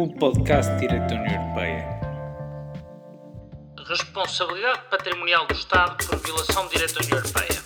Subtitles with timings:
[0.00, 1.98] o podcast direito da União Europeia.
[3.84, 7.60] Responsabilidade patrimonial do Estado por violação de direito da União Europeia.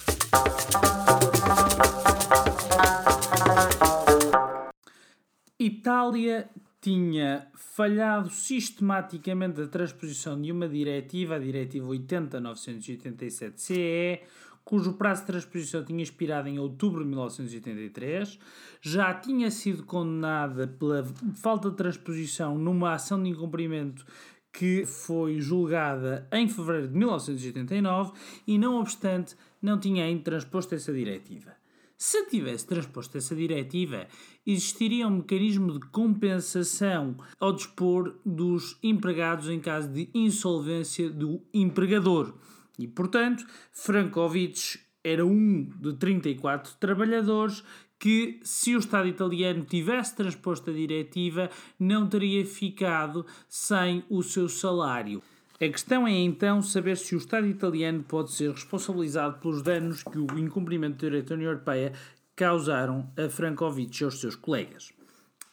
[5.58, 6.48] Itália
[6.80, 14.22] tinha falhado sistematicamente a transposição de uma diretiva, a Diretiva 80-987-CE,
[14.64, 18.38] cujo prazo de transposição tinha expirado em outubro de 1983,
[18.80, 21.04] já tinha sido condenada pela
[21.34, 24.04] falta de transposição numa ação de incumprimento
[24.52, 28.12] que foi julgada em fevereiro de 1989
[28.46, 31.56] e, não obstante, não tinha ainda transposto essa diretiva.
[31.96, 34.08] Se tivesse transposto essa diretiva,
[34.44, 42.34] existiria um mecanismo de compensação ao dispor dos empregados em caso de insolvência do empregador.
[42.82, 47.62] E, portanto, Frankovic era um de 34 trabalhadores
[47.98, 54.48] que, se o Estado italiano tivesse transposto a diretiva, não teria ficado sem o seu
[54.48, 55.22] salário.
[55.54, 60.18] A questão é então saber se o Estado italiano pode ser responsabilizado pelos danos que
[60.18, 61.92] o incumprimento do direito da União Europeia
[62.34, 64.92] causaram a Frankovic e aos seus colegas.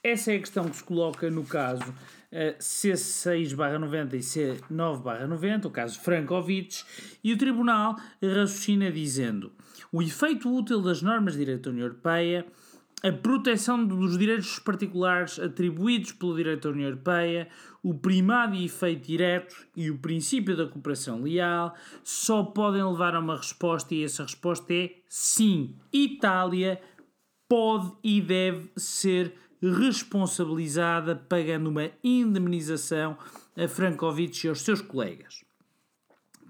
[0.03, 1.93] Essa é a questão que se coloca no caso
[2.31, 6.83] C6-90 e C9-90, o caso Frankovic,
[7.23, 9.51] e o Tribunal raciocina dizendo
[9.91, 12.45] o efeito útil das normas de direito da União Europeia
[13.01, 17.47] a proteção dos direitos particulares atribuídos pelo direito da União Europeia,
[17.81, 23.19] o primado e efeito direto e o princípio da cooperação leal só podem levar a
[23.19, 25.77] uma resposta e essa resposta é sim.
[25.93, 26.81] Itália
[27.47, 33.17] pode e deve ser responsabilizada pagando uma indemnização
[33.57, 35.43] a Frankovic e aos seus colegas.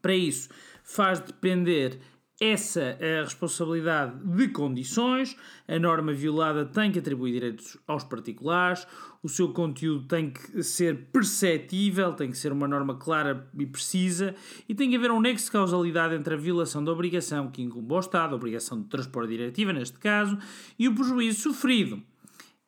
[0.01, 0.49] Para isso,
[0.83, 1.99] faz depender
[2.39, 5.35] essa a responsabilidade de condições.
[5.67, 8.87] A norma violada tem que atribuir direitos aos particulares.
[9.21, 14.33] O seu conteúdo tem que ser perceptível, tem que ser uma norma clara e precisa.
[14.69, 17.93] E tem que haver um nexo de causalidade entre a violação da obrigação que incumbe
[17.93, 20.37] ao Estado, a obrigação de transporte diretiva, neste caso,
[20.77, 22.01] e o prejuízo sofrido.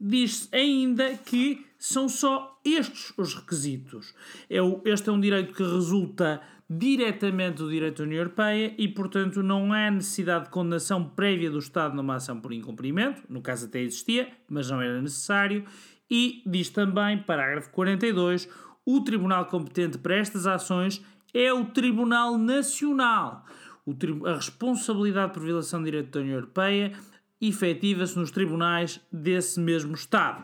[0.03, 4.15] Diz-se ainda que são só estes os requisitos.
[4.49, 9.43] É este é um direito que resulta diretamente do direito da União Europeia e, portanto,
[9.43, 13.81] não há necessidade de condenação prévia do Estado numa ação por incumprimento, no caso até
[13.81, 15.65] existia, mas não era necessário,
[16.09, 18.49] e diz também, parágrafo 42,
[18.85, 21.03] o tribunal competente para estas ações
[21.33, 23.45] é o Tribunal Nacional.
[23.85, 26.93] O tri a responsabilidade por violação de direito da União Europeia
[27.41, 30.43] efetiva-se nos tribunais desse mesmo Estado.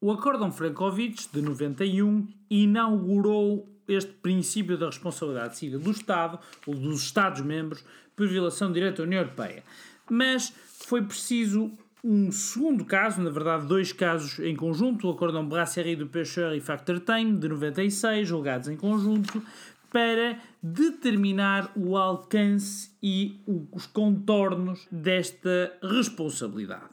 [0.00, 7.02] O Acórdão Frankovic, de 91, inaugurou este princípio da responsabilidade civil do Estado, ou dos
[7.02, 7.84] Estados-membros,
[8.16, 9.62] por violação do direito da União Europeia.
[10.08, 10.52] Mas
[10.86, 11.70] foi preciso
[12.02, 16.60] um segundo caso, na verdade dois casos em conjunto, o Acórdão Brasserie do Pêcheur e
[16.60, 19.42] Factor Time, de 96, julgados em conjunto,
[19.90, 23.40] para determinar o alcance e
[23.72, 26.88] os contornos desta responsabilidade.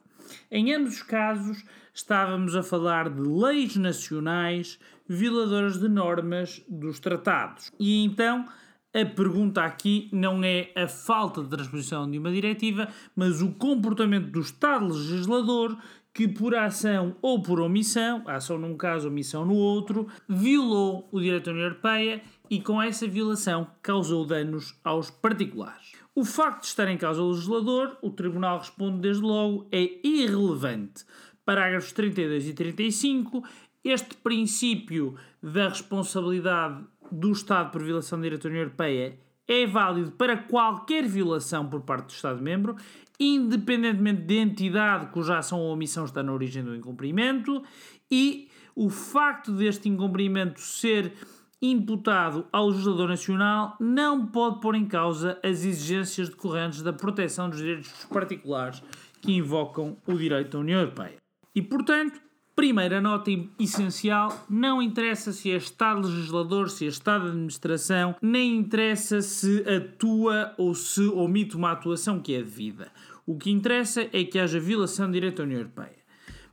[0.51, 1.63] Em ambos os casos,
[1.93, 7.71] estávamos a falar de leis nacionais violadoras de normas dos tratados.
[7.79, 8.45] E então
[8.93, 14.31] a pergunta aqui não é a falta de transposição de uma diretiva, mas o comportamento
[14.31, 15.77] do Estado legislador
[16.13, 21.45] que, por ação ou por omissão, ação num caso, omissão no outro, violou o direito
[21.45, 25.93] da União Europeia e, com essa violação, causou danos aos particulares.
[26.15, 31.05] O facto de estar em causa o legislador, o Tribunal responde desde logo, é irrelevante.
[31.45, 33.43] Parágrafos 32 e 35,
[33.83, 41.05] este princípio da responsabilidade do Estado por violação da União Europeia é válido para qualquer
[41.05, 42.75] violação por parte do Estado-membro,
[43.19, 47.63] independentemente de entidade cuja ação ou omissão está na origem do incumprimento,
[48.11, 51.13] e o facto deste incumprimento ser
[51.61, 57.59] imputado ao legislador nacional não pode pôr em causa as exigências decorrentes da proteção dos
[57.59, 58.83] direitos particulares
[59.21, 61.17] que invocam o direito da União Europeia.
[61.55, 62.19] E, portanto,
[62.55, 68.57] primeira nota essencial: não interessa se é Estado legislador, se é Estado de administração, nem
[68.57, 72.91] interessa se atua ou se omite uma atuação que é devida.
[73.25, 76.06] O que interessa é que haja violação de direito da União Europeia.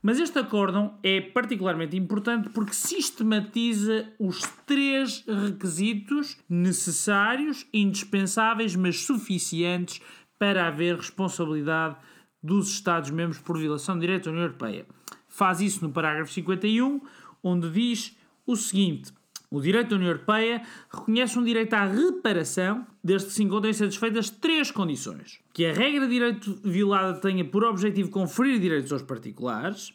[0.06, 10.02] Mas este acórdão é particularmente importante porque sistematiza os três requisitos necessários, indispensáveis, mas suficientes
[10.38, 11.96] para haver responsabilidade
[12.42, 14.84] dos Estados-membros por violação de direito da União Europeia.
[15.26, 17.00] Faz isso no parágrafo 51,
[17.42, 18.14] onde diz
[18.46, 19.10] o seguinte:
[19.54, 24.28] O direito da União Europeia reconhece um direito à reparação desde que se encontrem satisfeitas
[24.28, 25.38] três condições.
[25.52, 29.94] Que a regra de direito violada tenha por objetivo conferir direitos aos particulares,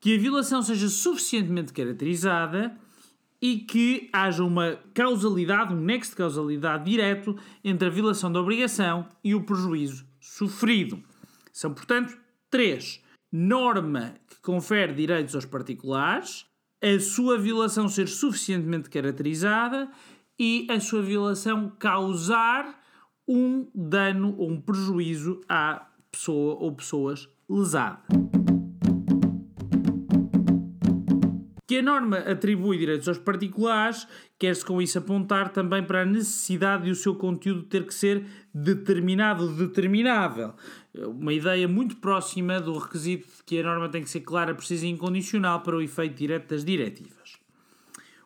[0.00, 2.76] que a violação seja suficientemente caracterizada
[3.40, 9.06] e que haja uma causalidade, um nexo de causalidade direto entre a violação da obrigação
[9.22, 11.00] e o prejuízo sofrido.
[11.52, 12.18] São, portanto,
[12.50, 13.00] três.
[13.30, 16.47] Norma que confere direitos aos particulares,
[16.80, 19.90] a sua violação ser suficientemente caracterizada
[20.38, 22.80] e a sua violação causar
[23.26, 28.04] um dano ou um prejuízo à pessoa ou pessoas lesadas.
[31.66, 34.08] Que a norma atribui direitos aos particulares,
[34.38, 38.24] quer-se com isso apontar também para a necessidade de o seu conteúdo ter que ser
[38.54, 40.54] determinado, determinável.
[41.06, 44.86] Uma ideia muito próxima do requisito de que a norma tem que ser clara, precisa
[44.86, 47.38] e incondicional para o efeito direto das diretivas.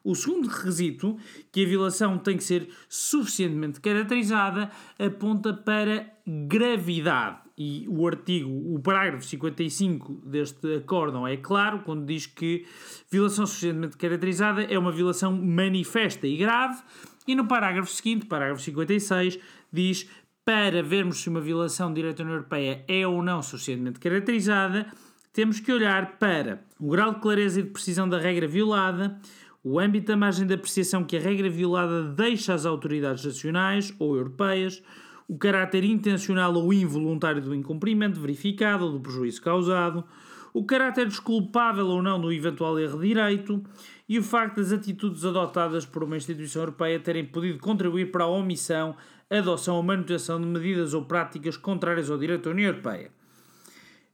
[0.05, 1.17] O segundo requisito,
[1.53, 7.39] que a violação tem que ser suficientemente caracterizada, aponta para gravidade.
[7.57, 12.67] E o artigo, o parágrafo 55 deste acórdão é claro quando diz que
[13.11, 16.83] violação suficientemente caracterizada é uma violação manifesta e grave.
[17.27, 19.39] E no parágrafo seguinte, parágrafo 56,
[19.73, 20.09] diz
[20.45, 24.87] para vermos se uma violação de direito da União Europeia é ou não suficientemente caracterizada,
[25.33, 29.19] temos que olhar para o grau de clareza e de precisão da regra violada,
[29.65, 34.17] o âmbito da margem de apreciação que a regra violada deixa às autoridades nacionais ou
[34.17, 34.83] europeias,
[35.29, 40.05] o caráter intencional ou involuntário do incumprimento verificado ou do prejuízo causado,
[40.53, 43.63] o caráter desculpável ou não do eventual erro de direito
[44.09, 48.29] e o facto das atitudes adotadas por uma instituição europeia terem podido contribuir para a
[48.29, 48.95] omissão,
[49.39, 53.11] adoção ou manutenção de medidas ou práticas contrárias ao direito da União Europeia.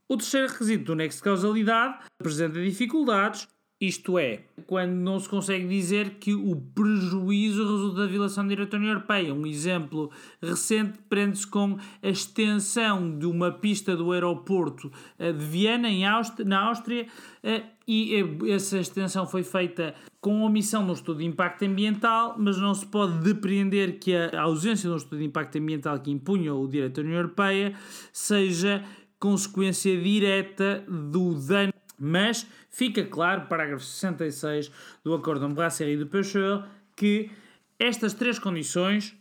[0.07, 3.47] O terceiro requisito do nexo de causalidade apresenta dificuldades,
[3.79, 8.91] isto é, quando não se consegue dizer que o prejuízo resulta da violação da União
[8.91, 9.33] Europeia.
[9.33, 10.11] Um exemplo
[10.41, 16.45] recente prende-se com a extensão de uma pista do aeroporto eh, de Viena, em Áustria,
[16.45, 17.07] na Áustria,
[17.41, 22.57] eh, e eh, essa extensão foi feita com omissão no estudo de impacto ambiental, mas
[22.57, 26.53] não se pode depreender que a ausência de um estudo de impacto ambiental que impunha
[26.53, 27.73] o direito União Europeia
[28.11, 28.83] seja
[29.17, 34.71] consequência direta do dano mas fica claro, parágrafo 66
[35.03, 36.65] do Acórdão de Brasserie de Pêcheur,
[36.95, 37.29] que
[37.77, 39.15] estas três condições,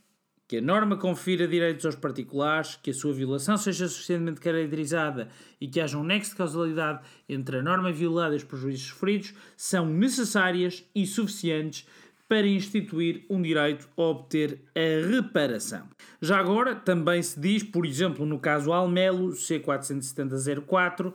[0.48, 5.28] que a norma confira direitos aos particulares, que a sua violação seja suficientemente caracterizada
[5.60, 9.34] e que haja um nexo de causalidade entre a norma violada e os prejuízos sofridos,
[9.56, 11.86] são necessárias e suficientes
[12.28, 15.88] para instituir um direito a obter a reparação.
[16.20, 21.12] Já agora, também se diz, por exemplo, no caso Almelo C47004,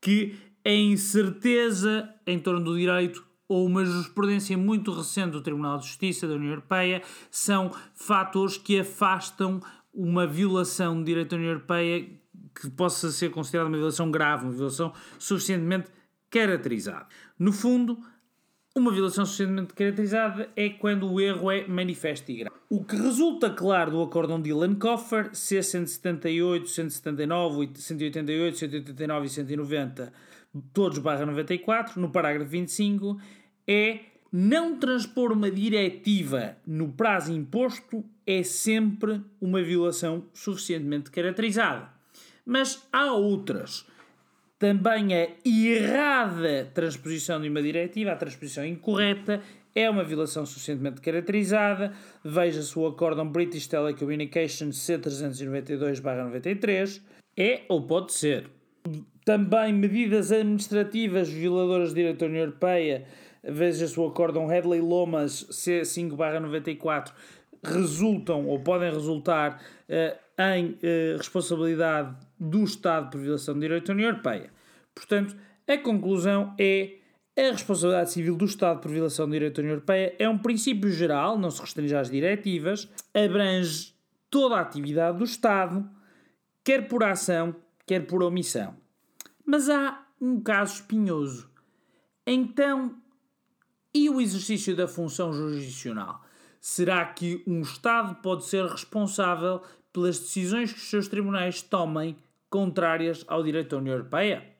[0.00, 0.34] que
[0.64, 6.26] a incerteza em torno do direito ou uma jurisprudência muito recente do Tribunal de Justiça
[6.26, 9.60] da União Europeia são fatores que afastam
[9.92, 12.08] uma violação de direito da União Europeia
[12.54, 15.90] que possa ser considerada uma violação grave, uma violação suficientemente
[16.30, 17.06] caracterizada.
[17.38, 17.98] No fundo,
[18.74, 22.56] uma violação suficientemente caracterizada é quando o erro é manifesto e grave.
[22.68, 30.12] O que resulta claro do acórdão de Coffer, C178, 179, 188, 189 e 190
[30.72, 33.20] todos barra 94, no parágrafo 25,
[33.66, 34.00] é
[34.32, 41.88] não transpor uma diretiva no prazo imposto é sempre uma violação suficientemente caracterizada.
[42.44, 43.86] Mas há outras.
[44.58, 49.40] Também a errada transposição de uma diretiva, a transposição incorreta,
[49.74, 51.92] é uma violação suficientemente caracterizada.
[52.24, 57.02] Veja-se o acórdão British Telecommunications C392-93.
[57.36, 58.48] É ou pode ser
[59.24, 63.06] também medidas administrativas violadoras de direito da União Europeia,
[63.42, 67.12] veja-se o acórdão Headley Lomas C5-94,
[67.62, 73.92] resultam ou podem resultar uh, em uh, responsabilidade do Estado por violação de direito da
[73.94, 74.50] União Europeia.
[74.94, 75.34] Portanto,
[75.66, 76.96] a conclusão é
[77.36, 80.90] a responsabilidade civil do Estado por violação de direito da União Europeia é um princípio
[80.90, 83.94] geral, não se restringe às diretivas, abrange
[84.30, 85.88] toda a atividade do Estado,
[86.62, 88.83] quer por ação, quer por omissão.
[89.44, 91.50] Mas há um caso espinhoso.
[92.26, 92.96] Então,
[93.92, 96.24] e o exercício da função jurisdicional?
[96.60, 99.60] Será que um Estado pode ser responsável
[99.92, 102.16] pelas decisões que os seus tribunais tomem
[102.48, 104.54] contrárias ao direito da União Europeia?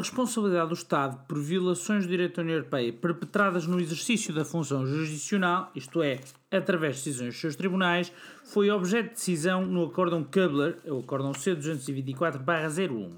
[0.00, 4.86] Responsabilidade do Estado por violações do direito da União Europeia perpetradas no exercício da função
[4.86, 8.12] jurisdicional, isto é, através de decisões dos seus tribunais,
[8.44, 13.12] foi objeto de decisão no Acórdão Kubler, o Acórdão C224-01.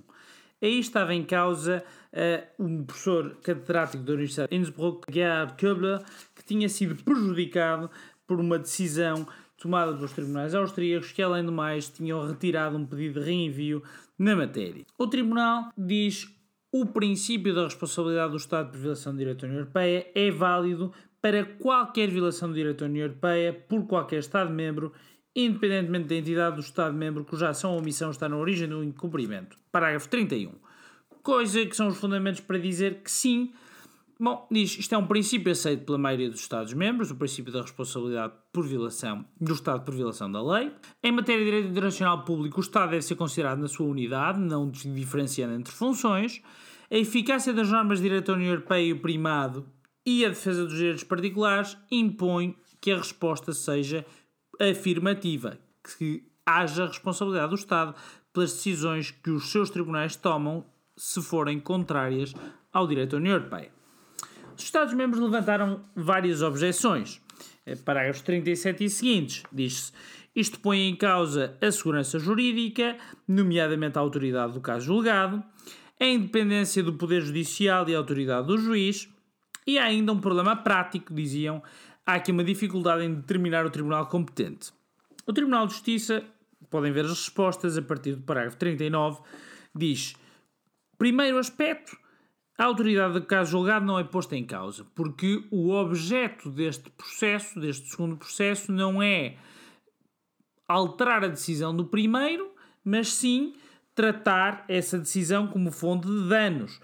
[0.62, 6.02] Aí estava em causa uh, um professor catedrático da Universidade de Innsbruck, Gerhard Köbler,
[6.36, 7.90] que tinha sido prejudicado
[8.26, 13.20] por uma decisão tomada pelos tribunais austríacos que, além do mais, tinham retirado um pedido
[13.20, 13.82] de reenvio
[14.18, 14.84] na matéria.
[14.98, 16.28] O tribunal diz
[16.72, 20.90] o princípio da responsabilidade do Estado por violação do direito da União Europeia é válido
[21.20, 24.90] para qualquer violação do direito da União Europeia por qualquer Estado-membro,
[25.36, 29.58] independentemente da entidade do Estado-membro cuja ação ou omissão está na origem do incumprimento.
[29.70, 30.54] Parágrafo 31.
[31.22, 33.52] Coisa que são os fundamentos para dizer que sim,
[34.24, 38.32] Bom, diz, isto é um princípio aceito pela maioria dos Estados-membros, o princípio da responsabilidade
[38.52, 40.70] por violação do Estado por violação da lei.
[41.02, 44.70] Em matéria de direito internacional público, o Estado deve ser considerado na sua unidade, não
[44.70, 46.40] diferenciando entre funções.
[46.88, 49.66] A eficácia das normas de direito da União Europeia e o primado
[50.06, 54.06] e a defesa dos direitos particulares impõe que a resposta seja
[54.60, 55.58] afirmativa,
[55.98, 57.92] que haja responsabilidade do Estado
[58.32, 60.64] pelas decisões que os seus tribunais tomam
[60.96, 62.32] se forem contrárias
[62.72, 63.81] ao direito da União Europeia.
[64.62, 67.20] Os Estados-membros levantaram várias objeções.
[67.66, 69.92] Eh, parágrafos 37 e seguintes, diz-se:
[70.36, 75.42] isto põe em causa a segurança jurídica, nomeadamente a autoridade do caso julgado,
[75.98, 79.08] a independência do Poder Judicial e a autoridade do juiz,
[79.66, 81.60] e há ainda um problema prático, diziam,
[82.06, 84.70] há aqui uma dificuldade em determinar o tribunal competente.
[85.26, 86.22] O Tribunal de Justiça,
[86.70, 89.22] podem ver as respostas a partir do parágrafo 39,
[89.74, 90.14] diz:
[90.96, 92.00] primeiro aspecto,
[92.62, 97.58] a autoridade do caso julgado não é posta em causa, porque o objeto deste processo,
[97.58, 99.34] deste segundo processo, não é
[100.68, 102.52] alterar a decisão do primeiro,
[102.84, 103.52] mas sim
[103.96, 106.80] tratar essa decisão como fonte de danos.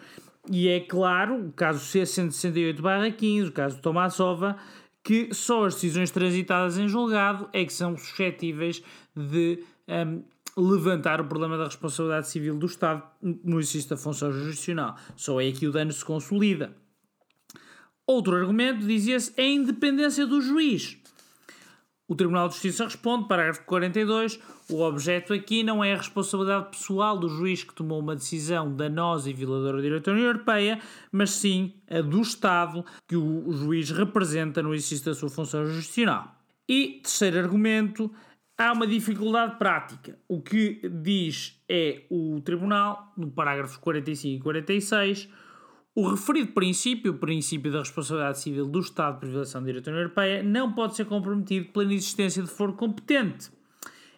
[0.50, 4.56] E é claro, o caso C168-15, o caso de Tomasova,
[5.04, 8.82] que só as decisões transitadas em julgado é que são suscetíveis
[9.14, 10.24] de um,
[10.60, 14.96] levantar o problema da responsabilidade civil do Estado no exercício da função jurisdicional.
[15.16, 16.76] Só é que o dano se consolida.
[18.06, 20.98] Outro argumento dizia-se é a independência do juiz.
[22.08, 27.18] O Tribunal de Justiça responde, parágrafo 42, o objeto aqui não é a responsabilidade pessoal
[27.18, 30.80] do juiz que tomou uma decisão danosa e violadora do direito da União Europeia,
[31.12, 36.34] mas sim a do Estado que o juiz representa no exercício da sua função jurisdicional.
[36.66, 38.10] E, terceiro argumento,
[38.58, 40.18] há uma dificuldade prática.
[40.26, 45.28] O que diz é o Tribunal, no parágrafos 45 e 46,
[45.94, 50.42] o referido princípio, o princípio da responsabilidade civil do Estado da direito da União Europeia,
[50.42, 53.50] não pode ser comprometido pela inexistência de foro competente.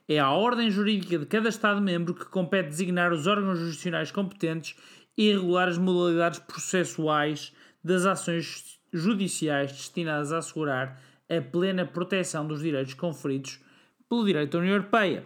[0.08, 4.74] É a ordem jurídica de cada Estado-membro que compete designar os órgãos jurisdicionais competentes
[5.16, 7.54] e regular as modalidades processuais
[7.84, 13.60] das ações judiciais destinadas a assegurar a plena proteção dos direitos conferidos
[14.10, 15.24] pelo direito da União Europeia.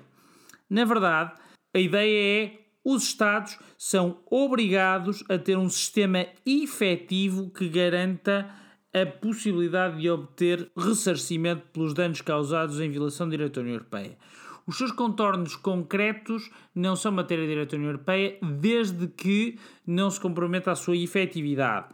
[0.69, 1.33] Na verdade,
[1.75, 8.49] a ideia é os Estados são obrigados a ter um sistema efetivo que garanta
[8.93, 14.19] a possibilidade de obter ressarcimento pelos danos causados em violação do direito da União Europeia.
[14.67, 20.11] Os seus contornos concretos não são matéria de direito da União Europeia desde que não
[20.11, 21.89] se comprometa a sua efetividade.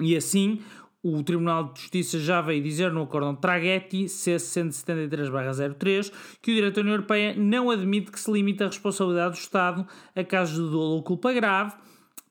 [0.00, 0.60] E assim,
[1.04, 6.80] o Tribunal de Justiça já veio dizer no acórdão Traghetti C173-03 que o direito da
[6.80, 10.94] União Europeia não admite que se limite a responsabilidade do Estado a casos de dolo
[10.94, 11.74] ou culpa grave,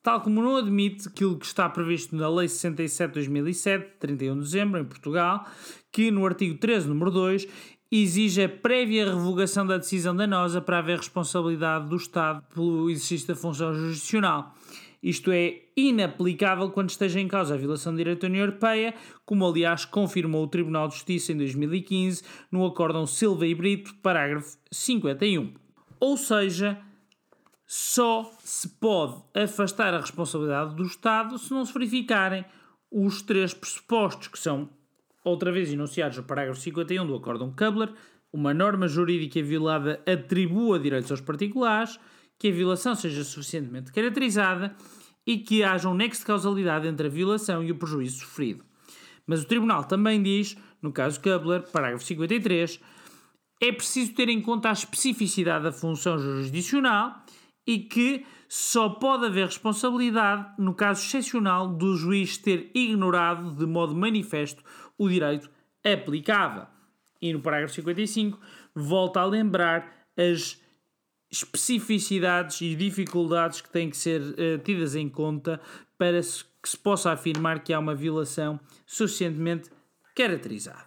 [0.02, 4.86] tal como não admite aquilo que está previsto na Lei 67-2007, 31 de dezembro, em
[4.86, 5.46] Portugal,
[5.92, 7.48] que no artigo 13, número 2,
[7.92, 13.36] exige a prévia revogação da decisão danosa para haver responsabilidade do Estado pelo exercício da
[13.36, 14.56] função jurisdicional.
[15.04, 18.96] Isto é inaplicável quando esteja em causa a violação do direito da União Europeia,
[19.26, 24.58] como aliás confirmou o Tribunal de Justiça em 2015 no Acórdão Silva e Brito, parágrafo
[24.72, 25.54] 51.
[26.00, 26.80] Ou seja,
[27.66, 32.46] só se pode afastar a responsabilidade do Estado se não se verificarem
[32.90, 34.70] os três pressupostos que são
[35.22, 37.94] outra vez enunciados no parágrafo 51 do Acórdão Kubler,
[38.32, 42.00] uma norma jurídica violada atribua direitos aos particulares,
[42.44, 44.76] que a violação seja suficientemente caracterizada
[45.26, 48.66] e que haja um nexo de causalidade entre a violação e o prejuízo sofrido.
[49.26, 52.82] Mas o Tribunal também diz, no caso Kubler, parágrafo 53,
[53.62, 57.24] é preciso ter em conta a especificidade da função jurisdicional
[57.66, 63.96] e que só pode haver responsabilidade no caso excepcional do juiz ter ignorado de modo
[63.96, 64.62] manifesto
[64.98, 65.50] o direito
[65.82, 66.68] aplicável.
[67.22, 68.38] E no parágrafo 55
[68.76, 70.62] volta a lembrar as
[71.34, 75.60] especificidades e dificuldades que têm que ser uh, tidas em conta
[75.98, 79.70] para que se possa afirmar que há uma violação suficientemente
[80.16, 80.86] caracterizada.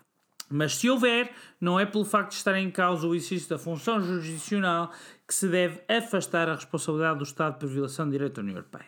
[0.49, 4.00] Mas se houver, não é pelo facto de estar em causa o exercício da função
[4.00, 4.93] jurisdicional
[5.26, 8.87] que se deve afastar a responsabilidade do Estado por violação de direito da União Europeia.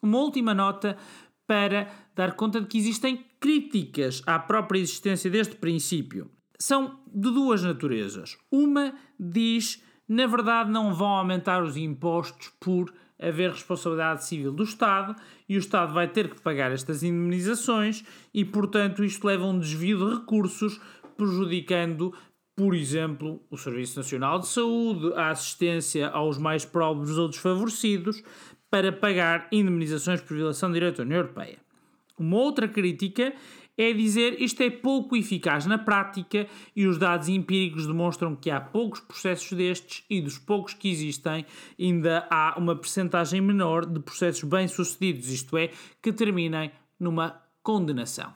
[0.00, 0.96] Uma última nota
[1.46, 6.30] para dar conta de que existem críticas à própria existência deste princípio.
[6.56, 8.38] São de duas naturezas.
[8.52, 15.14] Uma diz, na verdade, não vão aumentar os impostos por haver responsabilidade civil do Estado
[15.48, 19.60] e o Estado vai ter que pagar estas indemnizações e, portanto, isto leva a um
[19.60, 20.80] desvio de recursos,
[21.16, 22.12] prejudicando,
[22.56, 28.20] por exemplo, o Serviço Nacional de Saúde, a assistência aos mais pobres ou desfavorecidos,
[28.68, 31.58] para pagar indemnizações por violação de direito da União Europeia.
[32.18, 33.32] Uma outra crítica
[33.82, 36.46] é dizer isto é pouco eficaz na prática
[36.76, 41.46] e os dados empíricos demonstram que há poucos processos destes e dos poucos que existem
[41.78, 45.70] ainda há uma percentagem menor de processos bem-sucedidos, isto é,
[46.02, 48.34] que terminem numa condenação.